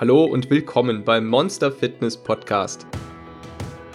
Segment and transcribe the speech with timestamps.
[0.00, 2.86] Hallo und willkommen beim Monster Fitness Podcast.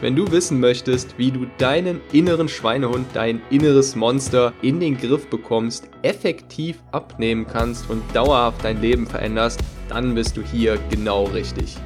[0.00, 5.28] Wenn du wissen möchtest, wie du deinen inneren Schweinehund, dein inneres Monster in den Griff
[5.28, 9.60] bekommst, effektiv abnehmen kannst und dauerhaft dein Leben veränderst,
[9.90, 11.76] dann bist du hier genau richtig.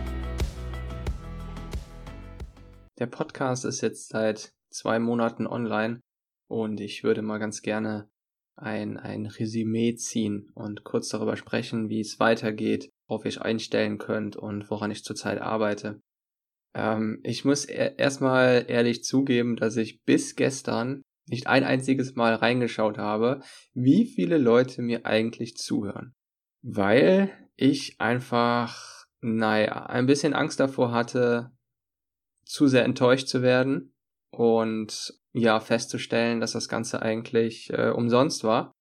[3.00, 5.98] Der Podcast ist jetzt seit zwei Monaten online
[6.46, 8.08] und ich würde mal ganz gerne
[8.54, 13.98] ein, ein Resümee ziehen und kurz darüber sprechen, wie es weitergeht, worauf ihr euch einstellen
[13.98, 16.00] könnt und woran ich zurzeit arbeite.
[16.74, 22.34] Ähm, ich muss e erstmal ehrlich zugeben, dass ich bis gestern nicht ein einziges Mal
[22.34, 23.40] reingeschaut habe,
[23.72, 26.14] wie viele Leute mir eigentlich zuhören.
[26.62, 31.50] Weil ich einfach, naja, ein bisschen Angst davor hatte,
[32.44, 33.94] zu sehr enttäuscht zu werden
[34.30, 38.72] und ja, festzustellen, dass das Ganze eigentlich äh, umsonst war.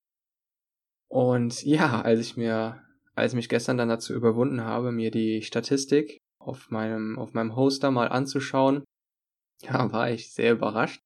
[1.10, 2.82] Und ja, als ich mir
[3.16, 7.56] als ich mich gestern dann dazu überwunden habe, mir die Statistik auf meinem, auf meinem
[7.56, 8.84] Hoster mal anzuschauen,
[9.62, 11.02] ja, war ich sehr überrascht,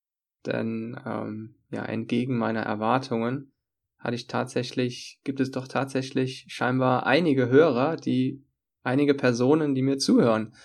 [0.45, 3.52] denn ähm, ja, entgegen meiner Erwartungen
[4.00, 8.44] hatte ich tatsächlich, gibt es doch tatsächlich scheinbar einige Hörer, die,
[8.83, 10.55] einige Personen, die mir zuhören.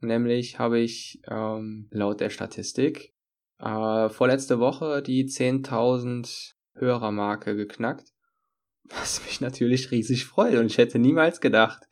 [0.00, 3.12] Nämlich habe ich ähm, laut der Statistik
[3.58, 8.11] äh, vorletzte Woche die 10.000 Hörermarke geknackt
[8.84, 10.56] was mich natürlich riesig freut.
[10.56, 11.82] Und ich hätte niemals gedacht,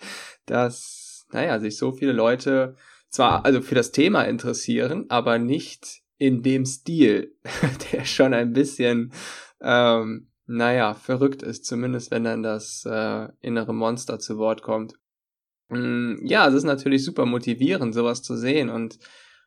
[0.46, 2.76] dass, naja, sich so viele Leute
[3.08, 7.34] zwar also für das Thema interessieren, aber nicht in dem Stil,
[7.92, 9.12] der schon ein bisschen,
[9.60, 14.94] ähm, naja, verrückt ist, zumindest wenn dann das äh, innere Monster zu Wort kommt.
[15.68, 18.98] Mm, ja, es ist natürlich super motivierend, sowas zu sehen und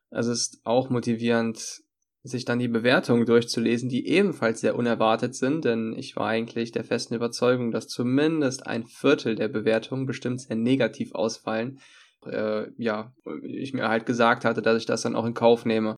[0.09, 1.81] es ist auch motivierend,
[2.23, 6.85] sich dann die Bewertungen durchzulesen, die ebenfalls sehr unerwartet sind, denn ich war eigentlich der
[6.85, 11.79] festen Überzeugung, dass zumindest ein Viertel der Bewertungen bestimmt sehr negativ ausfallen.
[12.25, 13.13] Äh, ja,
[13.43, 15.97] ich mir halt gesagt hatte, dass ich das dann auch in Kauf nehme.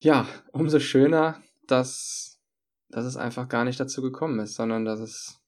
[0.00, 2.40] Ja, umso schöner, dass,
[2.88, 5.42] dass es einfach gar nicht dazu gekommen ist, sondern dass es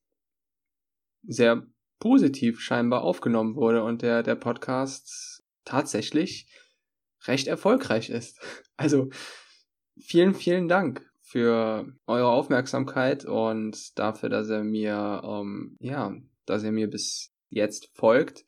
[1.26, 1.66] sehr
[1.98, 6.46] positiv scheinbar aufgenommen wurde und der, der Podcast tatsächlich
[7.26, 8.38] recht erfolgreich ist.
[8.76, 9.08] Also,
[9.98, 16.14] vielen, vielen Dank für eure Aufmerksamkeit und dafür, dass er mir, ähm, ja,
[16.46, 18.44] dass er mir bis jetzt folgt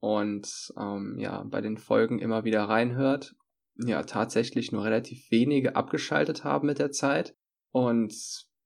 [0.00, 3.34] und ähm, ja, bei den Folgen immer wieder reinhört.
[3.78, 7.36] Ja, tatsächlich nur relativ wenige abgeschaltet haben mit der Zeit.
[7.72, 8.14] Und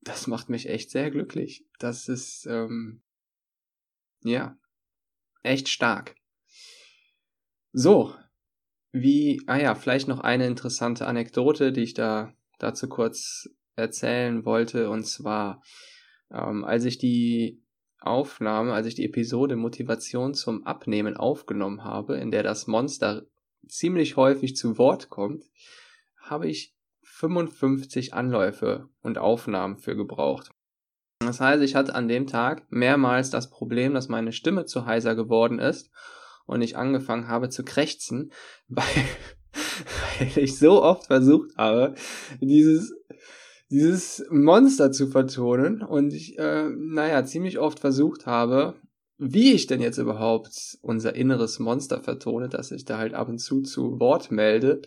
[0.03, 1.67] das macht mich echt sehr glücklich.
[1.79, 3.03] Das ist, ähm,
[4.23, 4.57] ja,
[5.43, 6.15] echt stark.
[7.73, 8.15] So,
[8.93, 14.91] wie, ah ja, vielleicht noch eine interessante Anekdote, die ich da dazu kurz erzählen wollte.
[14.91, 15.63] Und zwar,
[16.31, 17.63] ähm, als ich die
[18.01, 23.27] Aufnahme, als ich die Episode Motivation zum Abnehmen aufgenommen habe, in der das Monster
[23.69, 25.45] ziemlich häufig zu Wort kommt,
[26.19, 30.51] habe ich 55 Anläufe und Aufnahmen für gebraucht.
[31.21, 35.15] Das heißt, ich hatte an dem Tag mehrmals das Problem, dass meine Stimme zu heiser
[35.15, 35.91] geworden ist
[36.51, 38.33] und ich angefangen habe zu krächzen,
[38.69, 38.85] weil,
[40.19, 41.95] weil ich so oft versucht habe,
[42.41, 42.93] dieses,
[43.71, 48.75] dieses Monster zu vertonen und ich, äh, naja, ziemlich oft versucht habe,
[49.17, 53.39] wie ich denn jetzt überhaupt unser inneres Monster vertone, dass ich da halt ab und
[53.39, 54.83] zu zu Wort melde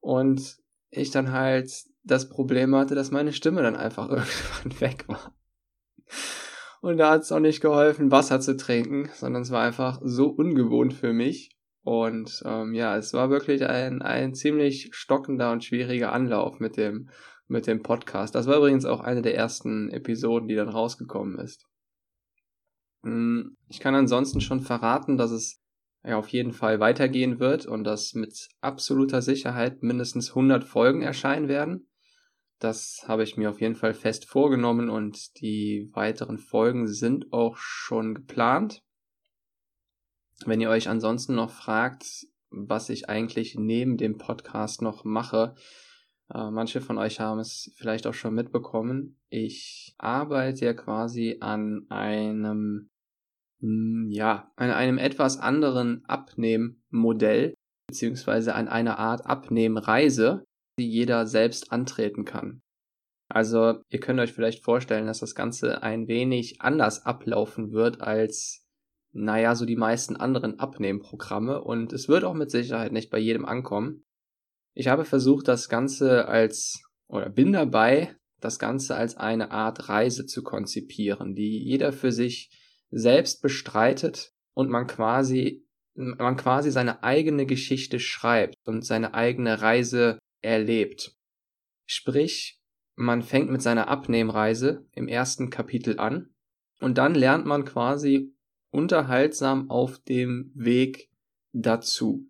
[0.00, 0.56] und
[0.90, 1.70] ich dann halt
[2.04, 5.34] das Problem hatte, dass meine Stimme dann einfach irgendwann weg war.
[6.82, 10.26] Und da hat es auch nicht geholfen, Wasser zu trinken, sondern es war einfach so
[10.26, 11.56] ungewohnt für mich.
[11.84, 17.08] Und ähm, ja, es war wirklich ein, ein ziemlich stockender und schwieriger Anlauf mit dem,
[17.46, 18.34] mit dem Podcast.
[18.34, 21.68] Das war übrigens auch eine der ersten Episoden, die dann rausgekommen ist.
[23.04, 25.62] Hm, ich kann ansonsten schon verraten, dass es
[26.04, 31.46] ja auf jeden Fall weitergehen wird und dass mit absoluter Sicherheit mindestens 100 Folgen erscheinen
[31.46, 31.86] werden.
[32.62, 37.56] Das habe ich mir auf jeden Fall fest vorgenommen und die weiteren Folgen sind auch
[37.56, 38.84] schon geplant.
[40.46, 45.56] Wenn ihr euch ansonsten noch fragt, was ich eigentlich neben dem Podcast noch mache,
[46.32, 49.18] äh, manche von euch haben es vielleicht auch schon mitbekommen.
[49.28, 52.90] Ich arbeite ja quasi an einem,
[53.58, 57.54] hm, ja, an einem etwas anderen Abnehmmodell,
[57.88, 60.44] beziehungsweise an einer Art Abnehmreise,
[60.78, 62.62] die jeder selbst antreten kann.
[63.28, 68.66] Also ihr könnt euch vielleicht vorstellen, dass das Ganze ein wenig anders ablaufen wird als,
[69.12, 73.46] naja, so die meisten anderen Abnehmprogramme und es wird auch mit Sicherheit nicht bei jedem
[73.46, 74.04] ankommen.
[74.74, 80.26] Ich habe versucht, das Ganze als, oder bin dabei, das Ganze als eine Art Reise
[80.26, 82.50] zu konzipieren, die jeder für sich
[82.90, 85.64] selbst bestreitet und man quasi
[85.94, 91.16] man quasi seine eigene Geschichte schreibt und seine eigene Reise erlebt.
[91.86, 92.60] Sprich,
[92.94, 96.34] man fängt mit seiner Abnehmreise im ersten Kapitel an
[96.80, 98.34] und dann lernt man quasi
[98.70, 101.10] unterhaltsam auf dem Weg
[101.52, 102.28] dazu.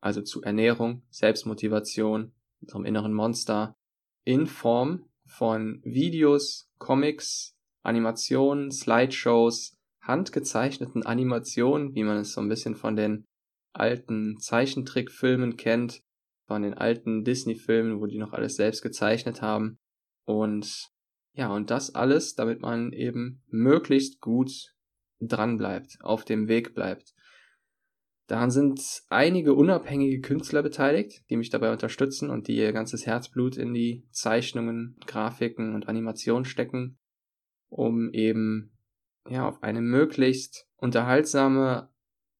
[0.00, 3.76] Also zu Ernährung, Selbstmotivation, unserem inneren Monster,
[4.24, 12.76] in Form von Videos, Comics, Animationen, Slideshows, handgezeichneten Animationen, wie man es so ein bisschen
[12.76, 13.24] von den
[13.72, 16.02] alten Zeichentrickfilmen kennt,
[16.48, 19.78] von den alten Disney-Filmen, wo die noch alles selbst gezeichnet haben.
[20.24, 20.90] Und
[21.34, 24.74] ja, und das alles, damit man eben möglichst gut
[25.20, 27.14] dran bleibt, auf dem Weg bleibt.
[28.28, 33.56] Daran sind einige unabhängige Künstler beteiligt, die mich dabei unterstützen und die ihr ganzes Herzblut
[33.56, 36.98] in die Zeichnungen, Grafiken und Animationen stecken,
[37.68, 38.72] um eben
[39.28, 41.90] ja auf eine möglichst unterhaltsame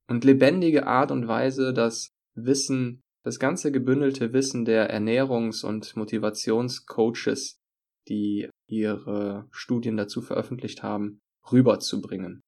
[0.09, 7.59] und lebendige Art und Weise das Wissen, das ganze gebündelte Wissen der Ernährungs- und Motivationscoaches,
[8.09, 11.21] die ihre Studien dazu veröffentlicht haben,
[11.51, 12.41] rüberzubringen.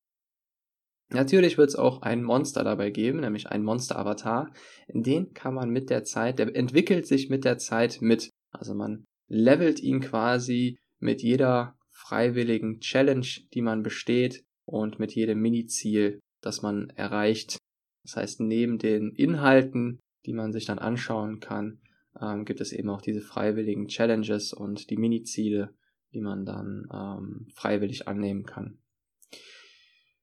[1.13, 4.53] Natürlich wird es auch ein Monster dabei geben, nämlich ein Monster-Avatar.
[4.89, 8.31] Den kann man mit der Zeit, der entwickelt sich mit der Zeit mit.
[8.53, 15.41] Also man levelt ihn quasi mit jeder freiwilligen Challenge, die man besteht und mit jedem
[15.41, 17.59] Mini-Ziel, das man erreicht.
[18.05, 21.81] Das heißt, neben den Inhalten, die man sich dann anschauen kann,
[22.21, 25.75] ähm, gibt es eben auch diese freiwilligen Challenges und die Mini-Ziele,
[26.13, 28.79] die man dann ähm, freiwillig annehmen kann.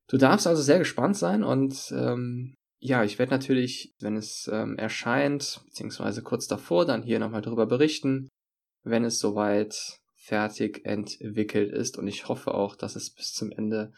[0.07, 4.77] Du darfst also sehr gespannt sein und ähm, ja, ich werde natürlich, wenn es ähm,
[4.77, 8.29] erscheint, beziehungsweise kurz davor, dann hier nochmal darüber berichten,
[8.83, 11.97] wenn es soweit fertig entwickelt ist.
[11.97, 13.93] Und ich hoffe auch, dass es bis zum Ende,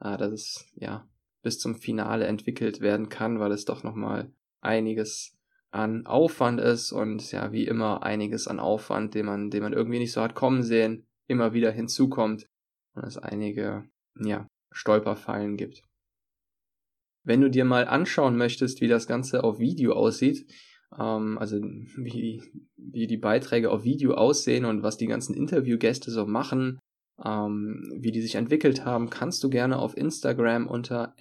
[0.00, 1.08] äh, dass es ja
[1.42, 5.33] bis zum Finale entwickelt werden kann, weil es doch nochmal einiges
[5.74, 9.98] an Aufwand ist und ja, wie immer einiges an Aufwand, den man, den man irgendwie
[9.98, 12.46] nicht so hat kommen sehen, immer wieder hinzukommt
[12.94, 13.84] und es einige,
[14.20, 15.82] ja, Stolperfallen gibt.
[17.24, 20.46] Wenn du dir mal anschauen möchtest, wie das Ganze auf Video aussieht,
[20.96, 22.42] ähm, also wie,
[22.76, 26.78] wie die Beiträge auf Video aussehen und was die ganzen Interviewgäste so machen,
[27.24, 31.16] ähm, wie die sich entwickelt haben, kannst du gerne auf Instagram unter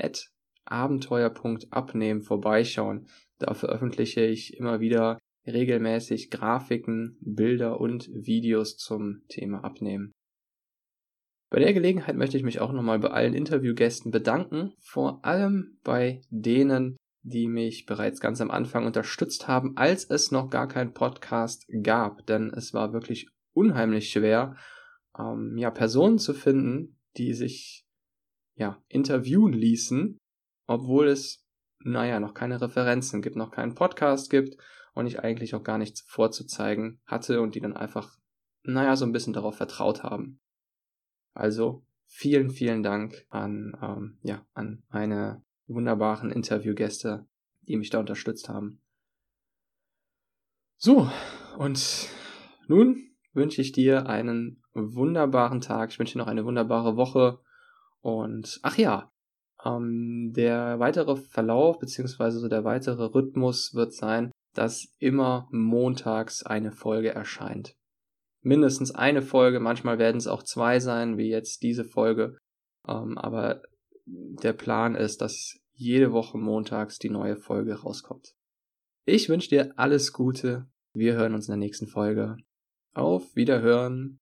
[0.66, 3.08] abenteuer.abnehmen vorbeischauen.
[3.44, 10.14] Da veröffentliche ich immer wieder regelmäßig Grafiken, Bilder und Videos zum Thema Abnehmen.
[11.52, 16.22] Bei der Gelegenheit möchte ich mich auch nochmal bei allen Interviewgästen bedanken, vor allem bei
[16.30, 21.66] denen, die mich bereits ganz am Anfang unterstützt haben, als es noch gar keinen Podcast
[21.84, 24.56] gab, denn es war wirklich unheimlich schwer,
[25.20, 27.84] ähm, ja, Personen zu finden, die sich
[28.56, 30.18] ja, interviewen ließen,
[30.66, 31.43] obwohl es,
[31.84, 34.58] naja, noch keine Referenzen gibt, noch keinen Podcast gibt
[34.94, 38.18] und ich eigentlich auch gar nichts vorzuzeigen hatte und die dann einfach,
[38.64, 40.40] naja, so ein bisschen darauf vertraut haben.
[41.34, 47.26] Also vielen, vielen Dank an, ähm, ja, an meine wunderbaren Interviewgäste,
[47.62, 48.82] die mich da unterstützt haben.
[50.78, 51.10] So,
[51.58, 52.10] und
[52.68, 55.92] nun wünsche ich dir einen wunderbaren Tag.
[55.92, 57.40] Ich wünsche dir noch eine wunderbare Woche.
[58.02, 59.13] Und ach ja,
[59.66, 66.72] ähm, der weitere Verlauf beziehungsweise so der weitere Rhythmus wird sein, dass immer montags eine
[66.72, 67.76] Folge erscheint
[68.44, 72.38] mindestens eine Folge, manchmal werden es auch zwei sein, wie jetzt diese Folge.
[72.88, 73.64] Ähm, aber
[74.06, 78.36] der Plan ist, dass jede Woche montags die neue Folge rauskommt.
[79.06, 80.68] Ich wünsche dir alles Gute.
[80.94, 82.38] Wir hören uns in der nächsten Folge.
[82.94, 84.20] Auf Wiederhören.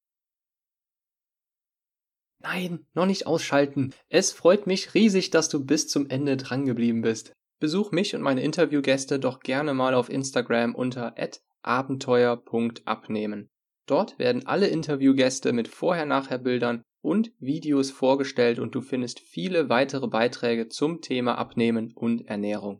[2.44, 3.94] Nein, noch nicht ausschalten.
[4.10, 7.34] Es freut mich riesig, dass du bis zum Ende drangeblieben bist.
[7.60, 11.14] Besuch mich und meine Interviewgäste doch gerne mal auf Instagram unter
[11.62, 13.50] abenteuer.abnehmen.
[13.86, 20.70] Dort werden alle Interviewgäste mit Vorher-Nachher-Bildern und Videos vorgestellt und du findest viele weitere Beiträge
[20.70, 22.80] zum Thema Abnehmen und Ernährung.